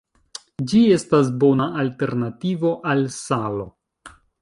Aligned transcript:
Ĝi 0.71 0.81
estas 0.95 1.29
bona 1.45 1.69
alternativo 1.83 2.75
al 2.95 3.07
salo. 3.21 3.73